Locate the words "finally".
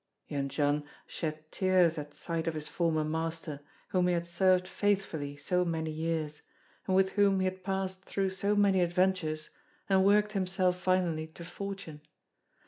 10.79-11.27